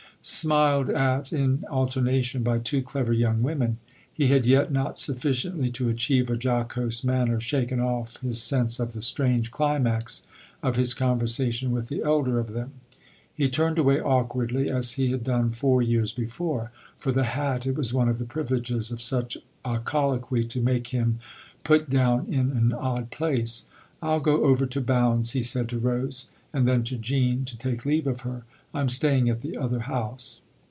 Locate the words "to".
5.71-5.89, 20.49-20.61, 24.67-24.81, 25.69-25.79, 26.83-26.97, 27.45-27.57